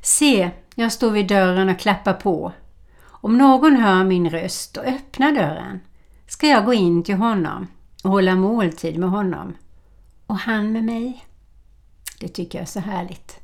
Se, 0.00 0.50
jag 0.74 0.92
står 0.92 1.10
vid 1.10 1.28
dörren 1.28 1.68
och 1.68 1.78
klappar 1.78 2.12
på. 2.12 2.52
Om 3.04 3.38
någon 3.38 3.76
hör 3.76 4.04
min 4.04 4.30
röst 4.30 4.76
och 4.76 4.84
öppnar 4.84 5.32
dörren 5.32 5.80
ska 6.26 6.46
jag 6.46 6.64
gå 6.64 6.74
in 6.74 7.02
till 7.02 7.14
honom 7.14 7.66
och 8.04 8.10
hålla 8.10 8.34
måltid 8.34 8.98
med 8.98 9.10
honom 9.10 9.56
och 10.26 10.38
han 10.38 10.72
med 10.72 10.84
mig. 10.84 11.24
Det 12.20 12.28
tycker 12.28 12.58
jag 12.58 12.62
är 12.62 12.66
så 12.66 12.80
härligt. 12.80 13.41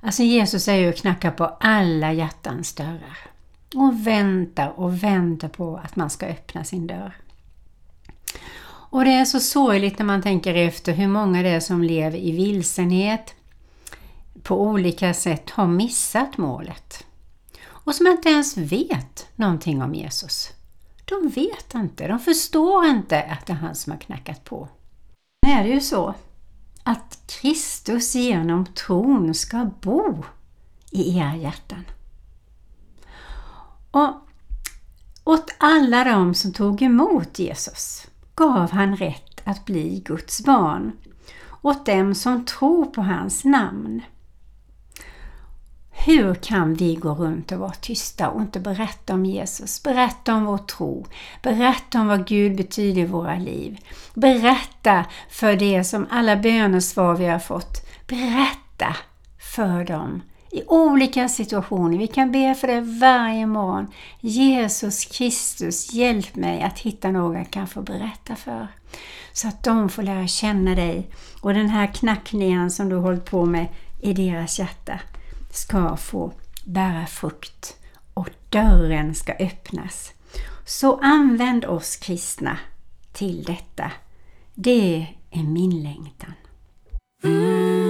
Alltså 0.00 0.22
Jesus 0.22 0.68
är 0.68 0.74
ju 0.74 0.88
och 0.88 0.96
knackar 0.96 1.30
på 1.30 1.44
alla 1.60 2.12
hjärtans 2.12 2.74
dörrar 2.74 3.18
och 3.74 4.06
väntar 4.06 4.72
och 4.76 5.02
väntar 5.02 5.48
på 5.48 5.76
att 5.76 5.96
man 5.96 6.10
ska 6.10 6.26
öppna 6.26 6.64
sin 6.64 6.86
dörr. 6.86 7.16
Och 8.90 9.04
det 9.04 9.10
är 9.10 9.24
så 9.24 9.40
sorgligt 9.40 9.98
när 9.98 10.06
man 10.06 10.22
tänker 10.22 10.54
efter 10.54 10.92
hur 10.92 11.08
många 11.08 11.42
det 11.42 11.48
är 11.48 11.60
som 11.60 11.82
lever 11.82 12.18
i 12.18 12.32
vilsenhet, 12.32 13.34
på 14.42 14.62
olika 14.62 15.14
sätt 15.14 15.50
har 15.50 15.66
missat 15.66 16.38
målet 16.38 17.04
och 17.66 17.94
som 17.94 18.06
inte 18.06 18.28
ens 18.28 18.56
vet 18.56 19.28
någonting 19.36 19.82
om 19.82 19.94
Jesus. 19.94 20.50
De 21.04 21.28
vet 21.28 21.74
inte, 21.74 22.08
de 22.08 22.18
förstår 22.18 22.86
inte 22.86 23.22
att 23.22 23.46
det 23.46 23.52
är 23.52 23.56
han 23.56 23.74
som 23.74 23.92
har 23.92 24.00
knackat 24.00 24.44
på. 24.44 24.68
Nu 25.46 25.52
är 25.52 25.64
det 25.64 25.70
ju 25.70 25.80
så 25.80 26.14
att 26.88 27.18
Kristus 27.26 28.14
genom 28.14 28.66
tron 28.66 29.34
ska 29.34 29.70
bo 29.80 30.24
i 30.90 31.18
era 31.18 31.36
hjärtan. 31.36 31.84
Och 33.90 34.14
åt 35.24 35.50
alla 35.58 36.04
de 36.04 36.34
som 36.34 36.52
tog 36.52 36.82
emot 36.82 37.38
Jesus 37.38 38.06
gav 38.34 38.70
han 38.70 38.96
rätt 38.96 39.40
att 39.44 39.64
bli 39.64 40.02
Guds 40.06 40.44
barn, 40.44 40.92
åt 41.62 41.86
dem 41.86 42.14
som 42.14 42.44
tror 42.44 42.84
på 42.84 43.02
hans 43.02 43.44
namn. 43.44 44.02
Hur 46.04 46.34
kan 46.34 46.74
vi 46.74 46.94
gå 46.94 47.14
runt 47.14 47.52
och 47.52 47.58
vara 47.58 47.72
tysta 47.72 48.28
och 48.28 48.40
inte 48.40 48.60
berätta 48.60 49.14
om 49.14 49.26
Jesus? 49.26 49.82
Berätta 49.82 50.34
om 50.34 50.44
vår 50.44 50.58
tro. 50.58 51.06
Berätta 51.42 52.00
om 52.00 52.06
vad 52.06 52.26
Gud 52.26 52.56
betyder 52.56 53.02
i 53.02 53.06
våra 53.06 53.36
liv. 53.36 53.78
Berätta 54.14 55.04
för 55.30 55.56
det 55.56 55.84
som 55.84 56.06
alla 56.10 56.36
bönesvar 56.36 57.14
vi 57.14 57.26
har 57.26 57.38
fått. 57.38 57.86
Berätta 58.06 58.96
för 59.54 59.84
dem 59.84 60.22
i 60.50 60.62
olika 60.66 61.28
situationer. 61.28 61.98
Vi 61.98 62.06
kan 62.06 62.32
be 62.32 62.54
för 62.54 62.68
det 62.68 62.80
varje 62.80 63.46
morgon. 63.46 63.86
Jesus 64.20 65.04
Kristus, 65.04 65.92
hjälp 65.92 66.36
mig 66.36 66.62
att 66.62 66.78
hitta 66.78 67.10
någon 67.10 67.36
jag 67.36 67.50
kan 67.50 67.66
få 67.66 67.82
berätta 67.82 68.36
för. 68.36 68.68
Så 69.32 69.48
att 69.48 69.64
de 69.64 69.88
får 69.88 70.02
lära 70.02 70.26
känna 70.26 70.74
dig 70.74 71.10
och 71.40 71.54
den 71.54 71.68
här 71.68 71.86
knackningen 71.86 72.70
som 72.70 72.88
du 72.88 72.96
har 72.96 73.02
hållit 73.02 73.30
på 73.30 73.44
med 73.44 73.66
i 74.00 74.12
deras 74.12 74.58
hjärta 74.58 75.00
ska 75.58 75.96
få 75.96 76.32
bära 76.64 77.06
frukt 77.06 77.76
och 78.14 78.30
dörren 78.48 79.14
ska 79.14 79.32
öppnas. 79.32 80.12
Så 80.64 81.00
använd 81.02 81.64
oss 81.64 81.96
kristna 81.96 82.58
till 83.12 83.42
detta. 83.42 83.92
Det 84.54 85.06
är 85.30 85.42
min 85.42 85.82
längtan. 85.82 86.32
Mm. 87.24 87.87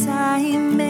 assignment. 0.00 0.89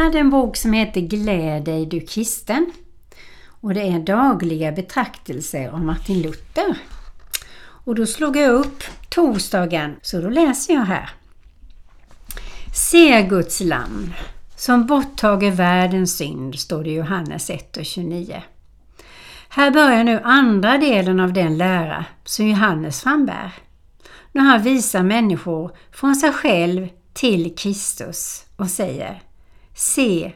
Hade 0.00 0.18
en 0.18 0.30
bok 0.30 0.56
som 0.56 0.72
heter 0.72 1.00
Gläd 1.00 1.64
dig 1.64 1.86
du 1.86 2.00
kristen 2.00 2.72
och 3.60 3.74
det 3.74 3.82
är 3.82 3.98
dagliga 3.98 4.72
betraktelser 4.72 5.68
av 5.68 5.84
Martin 5.84 6.22
Luther. 6.22 6.76
Och 7.84 7.94
då 7.94 8.06
slog 8.06 8.36
jag 8.36 8.54
upp 8.54 8.82
torsdagen, 9.08 9.96
så 10.02 10.20
då 10.20 10.28
läser 10.28 10.74
jag 10.74 10.84
här. 10.84 11.10
Se 12.74 13.22
Guds 13.22 13.60
lamm 13.60 14.12
som 14.56 14.86
borttager 14.86 15.50
världens 15.50 16.16
synd, 16.16 16.58
står 16.58 16.84
det 16.84 16.90
i 16.90 16.94
Johannes 16.94 17.50
1 17.50 17.76
och 17.76 17.84
29. 17.84 18.42
Här 19.48 19.70
börjar 19.70 20.04
nu 20.04 20.20
andra 20.24 20.78
delen 20.78 21.20
av 21.20 21.32
den 21.32 21.58
lära 21.58 22.04
som 22.24 22.48
Johannes 22.48 23.02
frambär. 23.02 23.52
När 24.32 24.42
han 24.42 24.62
visar 24.62 25.02
människor 25.02 25.76
från 25.92 26.14
sig 26.14 26.32
själv 26.32 26.88
till 27.12 27.56
Kristus 27.56 28.44
och 28.56 28.70
säger 28.70 29.22
Se, 29.80 30.32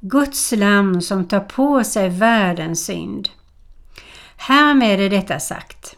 Guds 0.00 0.52
lamm 0.52 1.00
som 1.00 1.28
tar 1.28 1.40
på 1.40 1.84
sig 1.84 2.08
världens 2.08 2.84
synd. 2.84 3.28
Härmed 4.36 5.00
är 5.00 5.10
detta 5.10 5.40
sagt. 5.40 5.96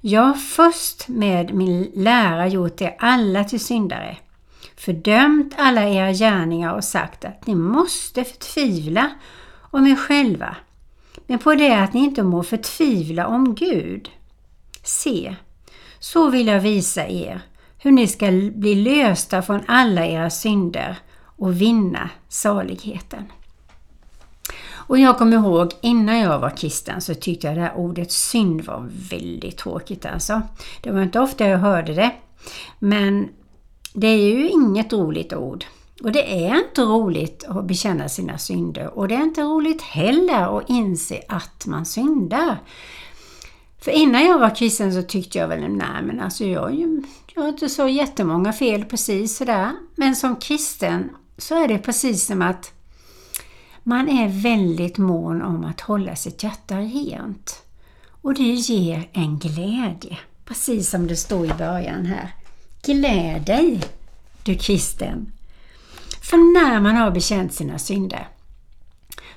Jag 0.00 0.22
har 0.22 0.34
först 0.34 1.08
med 1.08 1.54
min 1.54 1.92
lära 1.94 2.46
gjort 2.46 2.80
er 2.80 2.96
alla 2.98 3.44
till 3.44 3.60
syndare, 3.60 4.16
fördömt 4.76 5.54
alla 5.58 5.88
era 5.88 6.12
gärningar 6.12 6.74
och 6.74 6.84
sagt 6.84 7.24
att 7.24 7.46
ni 7.46 7.54
måste 7.54 8.24
förtvivla 8.24 9.10
om 9.70 9.86
er 9.86 9.96
själva, 9.96 10.56
men 11.26 11.38
på 11.38 11.54
det 11.54 11.74
att 11.74 11.92
ni 11.92 12.00
inte 12.00 12.22
må 12.22 12.42
förtvivla 12.42 13.26
om 13.26 13.54
Gud. 13.54 14.10
Se, 14.82 15.36
så 15.98 16.30
vill 16.30 16.46
jag 16.46 16.60
visa 16.60 17.08
er 17.08 17.40
hur 17.78 17.90
ni 17.90 18.06
ska 18.06 18.26
bli 18.54 18.74
lösta 18.74 19.42
från 19.42 19.60
alla 19.66 20.06
era 20.06 20.30
synder 20.30 20.98
och 21.42 21.60
vinna 21.60 22.10
saligheten. 22.28 23.24
Och 24.72 24.98
jag 24.98 25.18
kommer 25.18 25.36
ihåg 25.36 25.72
innan 25.80 26.18
jag 26.18 26.38
var 26.38 26.56
kristen 26.56 27.00
så 27.00 27.14
tyckte 27.14 27.46
jag 27.46 27.56
det 27.56 27.60
här 27.60 27.76
ordet 27.76 28.12
synd 28.12 28.64
var 28.64 28.88
väldigt 29.10 29.58
tråkigt 29.58 30.06
alltså. 30.06 30.42
Det 30.82 30.90
var 30.90 31.02
inte 31.02 31.20
ofta 31.20 31.48
jag 31.48 31.58
hörde 31.58 31.94
det. 31.94 32.12
Men 32.78 33.28
det 33.94 34.06
är 34.06 34.34
ju 34.34 34.48
inget 34.48 34.92
roligt 34.92 35.32
ord. 35.32 35.64
Och 36.02 36.12
det 36.12 36.46
är 36.46 36.58
inte 36.58 36.82
roligt 36.82 37.44
att 37.48 37.64
bekänna 37.64 38.08
sina 38.08 38.38
synder 38.38 38.98
och 38.98 39.08
det 39.08 39.14
är 39.14 39.22
inte 39.22 39.42
roligt 39.42 39.82
heller 39.82 40.58
att 40.58 40.68
inse 40.68 41.22
att 41.28 41.66
man 41.66 41.86
syndar. 41.86 42.58
För 43.80 43.90
innan 43.90 44.24
jag 44.24 44.38
var 44.38 44.54
kristen 44.54 44.92
så 44.94 45.02
tyckte 45.02 45.38
jag 45.38 45.48
väl, 45.48 45.68
nej 45.68 46.02
men 46.02 46.20
alltså 46.20 46.44
jag, 46.44 47.02
jag 47.34 47.42
har 47.42 47.48
inte 47.48 47.68
så 47.68 47.88
jättemånga 47.88 48.52
fel 48.52 48.84
precis 48.84 49.36
sådär. 49.36 49.70
Men 49.96 50.16
som 50.16 50.36
kristen 50.36 51.10
så 51.38 51.64
är 51.64 51.68
det 51.68 51.78
precis 51.78 52.26
som 52.26 52.42
att 52.42 52.72
man 53.82 54.08
är 54.08 54.42
väldigt 54.42 54.98
mån 54.98 55.42
om 55.42 55.64
att 55.64 55.80
hålla 55.80 56.16
sitt 56.16 56.42
hjärta 56.42 56.78
rent. 56.78 57.62
Och 58.22 58.34
det 58.34 58.42
ger 58.42 59.08
en 59.12 59.38
glädje, 59.38 60.18
precis 60.44 60.90
som 60.90 61.06
det 61.06 61.16
står 61.16 61.46
i 61.46 61.54
början 61.58 62.06
här. 62.06 62.34
Gläd 62.82 63.42
dig, 63.42 63.80
du 64.42 64.54
kristen. 64.54 65.32
För 66.22 66.36
när 66.36 66.80
man 66.80 66.96
har 66.96 67.10
bekänt 67.10 67.54
sina 67.54 67.78
synder 67.78 68.28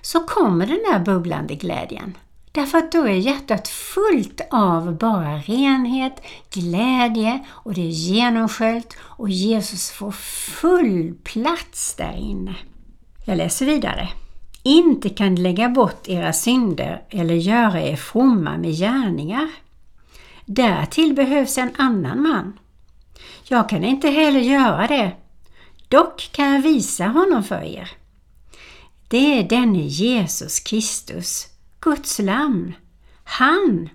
så 0.02 0.20
kommer 0.20 0.68
den 0.68 0.84
där 0.92 1.00
bubblande 1.00 1.56
glädjen. 1.56 2.18
Därför 2.56 2.78
att 2.78 2.92
då 2.92 3.08
är 3.08 3.14
hjärtat 3.14 3.68
fullt 3.68 4.42
av 4.52 4.98
bara 4.98 5.38
renhet, 5.38 6.22
glädje 6.54 7.46
och 7.50 7.74
det 7.74 7.82
är 7.82 7.90
genomsköljt 7.90 8.98
och 9.00 9.30
Jesus 9.30 9.92
får 9.92 10.12
full 10.62 11.16
plats 11.24 11.96
där 11.96 12.18
inne. 12.18 12.56
Jag 13.26 13.38
läser 13.38 13.66
vidare. 13.66 14.10
Inte 14.64 15.10
kan 15.10 15.36
lägga 15.36 15.70
bort 15.70 16.08
era 16.08 16.34
synder 16.34 17.04
eller 17.10 17.36
göra 17.36 17.82
er 17.82 17.96
fromma 17.96 18.58
med 18.58 18.72
gärningar. 18.72 19.50
Därtill 20.46 21.14
behövs 21.14 21.58
en 21.58 21.72
annan 21.78 22.22
man. 22.22 22.60
Jag 23.44 23.70
kan 23.70 23.84
inte 23.84 24.10
heller 24.10 24.40
göra 24.40 24.88
det. 24.88 25.12
Dock 25.88 26.30
kan 26.32 26.54
jag 26.54 26.62
visa 26.62 27.06
honom 27.06 27.44
för 27.44 27.62
er. 27.62 27.92
Det 29.08 29.40
är 29.40 29.44
denne 29.44 29.82
Jesus 29.82 30.60
Kristus 30.60 31.55
Guds 31.86 32.20
lamm. 32.20 32.74
Han, 33.24 33.90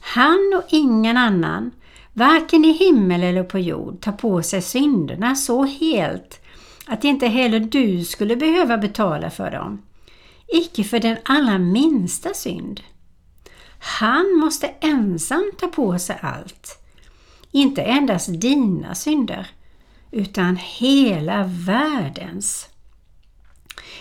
han 0.00 0.52
och 0.56 0.64
ingen 0.68 1.16
annan, 1.16 1.70
varken 2.12 2.64
i 2.64 2.72
himmel 2.72 3.22
eller 3.22 3.44
på 3.44 3.58
jord, 3.58 4.00
tar 4.00 4.12
på 4.12 4.42
sig 4.42 4.62
synderna 4.62 5.34
så 5.34 5.64
helt 5.64 6.40
att 6.86 7.04
inte 7.04 7.26
heller 7.26 7.60
du 7.60 8.04
skulle 8.04 8.36
behöva 8.36 8.78
betala 8.78 9.30
för 9.30 9.50
dem. 9.50 9.82
Icke 10.48 10.84
för 10.84 10.98
den 11.00 11.16
allra 11.24 11.58
minsta 11.58 12.34
synd. 12.34 12.80
Han 13.78 14.36
måste 14.36 14.66
ensam 14.66 15.50
ta 15.58 15.66
på 15.66 15.98
sig 15.98 16.18
allt. 16.22 16.78
Inte 17.50 17.82
endast 17.82 18.40
dina 18.40 18.94
synder, 18.94 19.46
utan 20.10 20.56
hela 20.56 21.44
världens. 21.66 22.68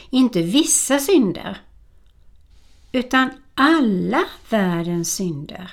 Inte 0.10 0.42
vissa 0.42 1.00
synder, 1.00 1.62
utan 2.96 3.30
alla 3.56 4.24
världens 4.50 5.16
synder. 5.16 5.72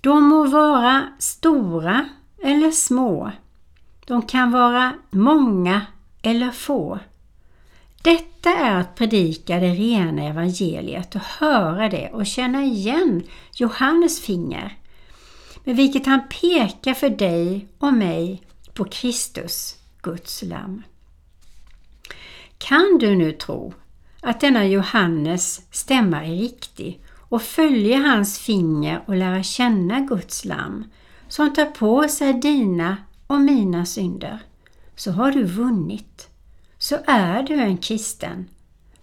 De 0.00 0.28
må 0.28 0.46
vara 0.46 1.08
stora 1.18 2.08
eller 2.42 2.70
små. 2.70 3.30
De 4.06 4.22
kan 4.22 4.50
vara 4.50 4.92
många 5.10 5.86
eller 6.22 6.50
få. 6.50 6.98
Detta 8.02 8.50
är 8.50 8.80
att 8.80 8.94
predika 8.94 9.58
det 9.58 9.74
rena 9.74 10.22
evangeliet 10.22 11.14
och 11.14 11.20
höra 11.20 11.88
det 11.88 12.10
och 12.12 12.26
känna 12.26 12.62
igen 12.62 13.22
Johannes 13.54 14.20
finger 14.20 14.76
med 15.64 15.76
vilket 15.76 16.06
han 16.06 16.20
pekar 16.28 16.94
för 16.94 17.10
dig 17.10 17.68
och 17.78 17.94
mig 17.94 18.42
på 18.74 18.84
Kristus, 18.84 19.76
Guds 20.02 20.42
lamm. 20.42 20.82
Kan 22.58 22.98
du 22.98 23.16
nu 23.16 23.32
tro 23.32 23.74
att 24.20 24.40
denna 24.40 24.66
Johannes 24.66 25.60
stämma 25.70 26.24
är 26.24 26.36
riktig 26.36 27.00
och 27.28 27.42
följa 27.42 27.98
hans 27.98 28.38
finger 28.38 29.02
och 29.06 29.16
lära 29.16 29.42
känna 29.42 30.00
Guds 30.00 30.44
lamm 30.44 30.84
som 31.28 31.54
tar 31.54 31.66
på 31.66 32.08
sig 32.08 32.34
dina 32.34 32.96
och 33.26 33.40
mina 33.40 33.86
synder, 33.86 34.38
så 34.96 35.12
har 35.12 35.32
du 35.32 35.44
vunnit. 35.44 36.28
Så 36.78 36.98
är 37.06 37.42
du 37.42 37.54
en 37.54 37.78
kristen. 37.78 38.48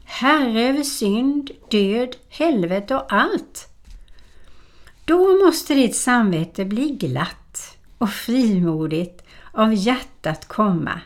Herre 0.04 0.62
över 0.62 0.84
synd, 0.84 1.52
död, 1.70 2.16
helvete 2.30 2.96
och 2.96 3.14
allt. 3.14 3.68
Då 5.06 5.46
måste 5.46 5.74
ditt 5.74 5.96
samvete 5.96 6.66
bli 6.66 6.90
glatt 6.90 7.78
och 7.98 8.10
frimodigt 8.10 9.24
av 9.52 9.74
hjärtat 9.74 10.48
komma 10.48 11.02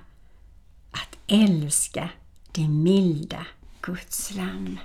att 0.91 1.17
älska 1.28 2.10
det 2.52 2.67
milda 2.67 3.45
Guds 3.82 4.36
lamm. 4.36 4.80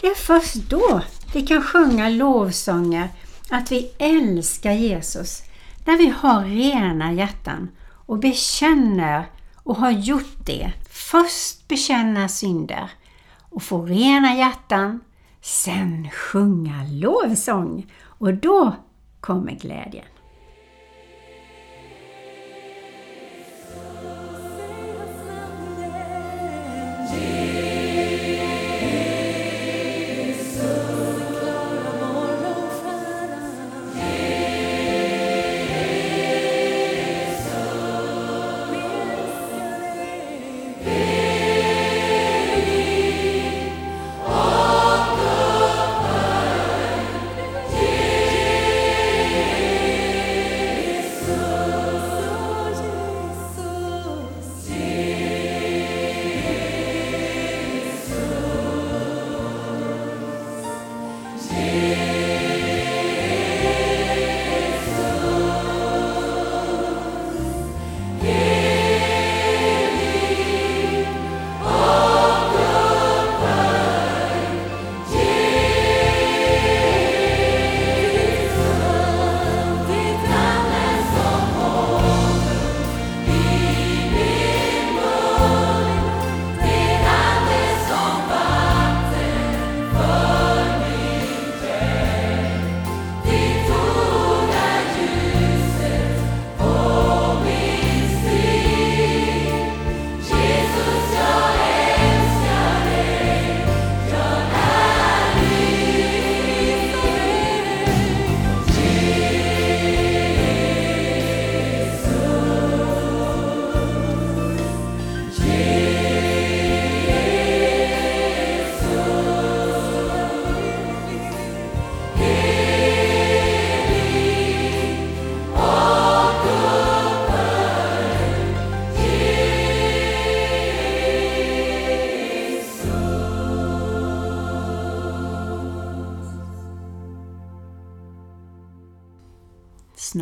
Det 0.00 0.06
är 0.06 0.14
först 0.14 0.54
då 0.54 1.02
vi 1.34 1.46
kan 1.46 1.62
sjunga 1.62 2.08
lovsånger 2.08 3.08
att 3.50 3.72
vi 3.72 3.92
älskar 3.98 4.72
Jesus, 4.72 5.42
när 5.84 5.98
vi 5.98 6.08
har 6.08 6.44
rena 6.44 7.12
hjärtan 7.12 7.68
och 8.06 8.18
bekänner 8.18 9.26
och 9.54 9.76
har 9.76 9.90
gjort 9.90 10.46
det. 10.46 10.72
Först 10.90 11.68
bekänna 11.68 12.28
synder 12.28 12.90
och 13.40 13.62
få 13.62 13.82
rena 13.82 14.34
hjärtan, 14.34 15.00
sen 15.40 16.10
sjunga 16.10 16.84
lovsång 16.90 17.92
och 18.02 18.34
då 18.34 18.76
kommer 19.20 19.52
glädjen. 19.52 20.04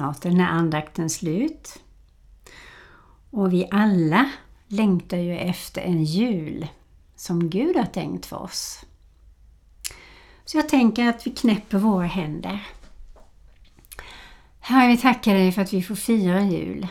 Snart 0.06 0.22
den 0.22 0.40
här 0.40 0.50
andakten 0.50 1.10
slut. 1.10 1.82
Och 3.30 3.52
vi 3.52 3.68
alla 3.70 4.30
längtar 4.68 5.16
ju 5.16 5.38
efter 5.38 5.82
en 5.82 6.04
jul 6.04 6.66
som 7.16 7.50
Gud 7.50 7.76
har 7.76 7.86
tänkt 7.86 8.26
för 8.26 8.36
oss. 8.36 8.84
Så 10.44 10.56
jag 10.56 10.68
tänker 10.68 11.08
att 11.08 11.26
vi 11.26 11.30
knäpper 11.30 11.78
våra 11.78 12.06
händer. 12.06 12.66
Herre, 14.60 14.88
vi 14.88 14.96
tackar 14.96 15.34
dig 15.34 15.52
för 15.52 15.62
att 15.62 15.72
vi 15.72 15.82
får 15.82 15.94
fira 15.94 16.42
jul. 16.42 16.86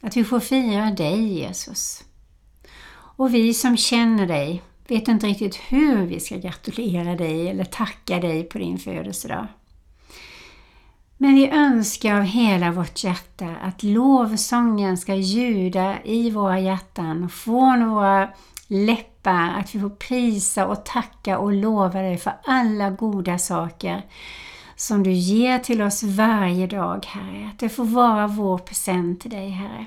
Att 0.00 0.16
vi 0.16 0.24
får 0.24 0.40
fira 0.40 0.90
dig, 0.90 1.32
Jesus. 1.32 2.04
Och 3.16 3.34
vi 3.34 3.54
som 3.54 3.76
känner 3.76 4.26
dig 4.26 4.62
vet 4.88 5.08
inte 5.08 5.26
riktigt 5.26 5.56
hur 5.56 6.06
vi 6.06 6.20
ska 6.20 6.36
gratulera 6.36 7.16
dig 7.16 7.48
eller 7.48 7.64
tacka 7.64 8.20
dig 8.20 8.44
på 8.44 8.58
din 8.58 8.78
födelsedag. 8.78 9.46
Men 11.18 11.34
vi 11.34 11.48
önskar 11.48 12.16
av 12.16 12.22
hela 12.22 12.72
vårt 12.72 13.04
hjärta 13.04 13.56
att 13.62 13.82
lovsången 13.82 14.96
ska 14.96 15.14
ljuda 15.14 16.02
i 16.04 16.30
våra 16.30 16.60
hjärtan, 16.60 17.28
från 17.28 17.88
våra 17.88 18.28
läppar, 18.66 19.54
att 19.58 19.74
vi 19.74 19.80
får 19.80 19.90
prisa 19.90 20.66
och 20.66 20.84
tacka 20.84 21.38
och 21.38 21.52
lova 21.52 22.02
dig 22.02 22.16
för 22.16 22.32
alla 22.44 22.90
goda 22.90 23.38
saker 23.38 24.02
som 24.76 25.02
du 25.02 25.12
ger 25.12 25.58
till 25.58 25.82
oss 25.82 26.02
varje 26.02 26.66
dag, 26.66 27.06
Herre. 27.06 27.50
Att 27.52 27.58
det 27.58 27.68
får 27.68 27.84
vara 27.84 28.26
vår 28.26 28.58
present 28.58 29.20
till 29.20 29.30
dig, 29.30 29.50
Herre. 29.50 29.86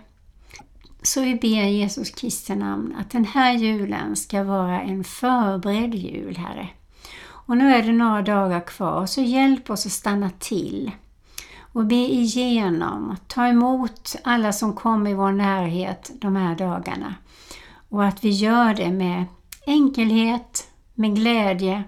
Så 1.01 1.21
vi 1.21 1.35
ber 1.35 1.63
Jesus 1.63 2.11
Kristi 2.11 2.55
namn 2.55 2.95
att 2.99 3.11
den 3.11 3.25
här 3.25 3.53
julen 3.53 4.15
ska 4.15 4.43
vara 4.43 4.81
en 4.81 5.03
förberedd 5.03 5.95
jul, 5.95 6.37
Herre. 6.37 6.69
Och 7.25 7.57
nu 7.57 7.75
är 7.75 7.83
det 7.83 7.91
några 7.91 8.21
dagar 8.21 8.59
kvar, 8.59 9.05
så 9.05 9.21
hjälp 9.21 9.69
oss 9.69 9.85
att 9.85 9.91
stanna 9.91 10.29
till 10.39 10.91
och 11.73 11.85
be 11.85 11.95
igenom, 11.95 13.15
ta 13.27 13.47
emot 13.47 14.15
alla 14.23 14.53
som 14.53 14.73
kommer 14.73 15.11
i 15.11 15.13
vår 15.13 15.31
närhet 15.31 16.11
de 16.13 16.35
här 16.35 16.55
dagarna. 16.55 17.15
Och 17.89 18.05
att 18.05 18.23
vi 18.23 18.29
gör 18.29 18.73
det 18.73 18.91
med 18.91 19.25
enkelhet, 19.65 20.67
med 20.93 21.15
glädje, 21.15 21.83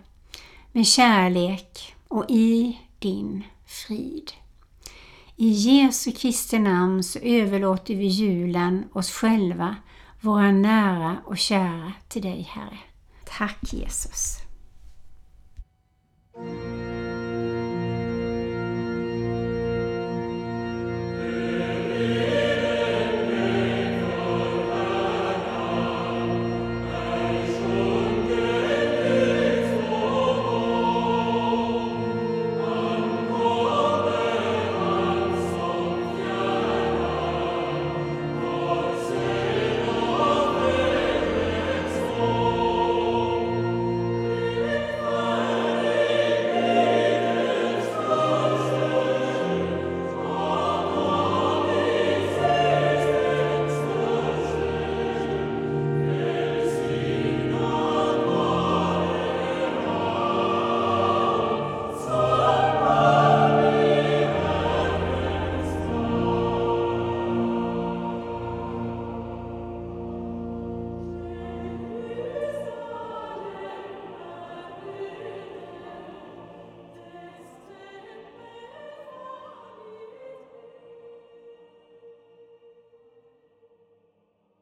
med 0.71 0.87
kärlek 0.87 1.95
och 2.07 2.25
i 2.29 2.79
din 2.99 3.43
frid. 3.65 4.31
I 5.35 5.49
Jesu 5.49 6.11
Kristi 6.11 6.59
namn 6.59 7.03
så 7.03 7.19
överlåter 7.19 7.95
vi 7.95 8.05
julen, 8.05 8.85
oss 8.93 9.11
själva, 9.11 9.75
våra 10.21 10.51
nära 10.51 11.17
och 11.25 11.37
kära 11.37 11.93
till 12.07 12.21
dig 12.21 12.49
Herre. 12.51 12.79
Tack 13.37 13.73
Jesus! 13.73 14.37